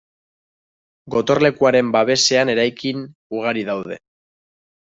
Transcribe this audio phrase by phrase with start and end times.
[1.15, 3.07] Gotorlekuaren babesean eraikin
[3.41, 4.01] ugari daude.